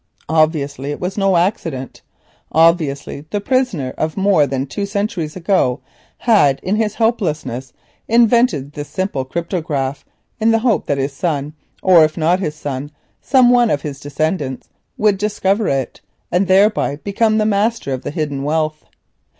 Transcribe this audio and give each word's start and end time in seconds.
Obviously, 0.29 0.89
it 0.89 0.99
was 0.99 1.15
not 1.15 1.35
accident; 1.37 2.01
obviously, 2.51 3.25
the 3.29 3.39
prisoner 3.39 3.93
of 3.99 4.17
more 4.17 4.47
than 4.47 4.65
two 4.65 4.83
centuries 4.87 5.35
ago 5.35 5.79
had, 6.17 6.59
in 6.63 6.75
his 6.75 6.95
helplessness, 6.95 7.71
invented 8.07 8.71
this 8.73 8.87
simple 8.89 9.23
cryptograph 9.23 10.03
in 10.39 10.49
the 10.49 10.57
hope 10.65 10.87
that 10.87 10.97
his 10.97 11.13
son 11.13 11.53
or, 11.83 12.03
if 12.03 12.17
not 12.17 12.39
his 12.39 12.55
son, 12.55 12.89
some 13.21 13.51
one 13.51 13.69
of 13.69 13.83
his 13.83 13.99
descendants 13.99 14.69
would 14.97 15.19
discover 15.19 15.67
it, 15.67 16.01
and 16.31 16.47
thereby 16.47 16.95
become 16.95 17.37
master 17.47 17.93
of 17.93 18.01
the 18.01 18.09
hidden 18.09 18.41
wealth. 18.41 18.85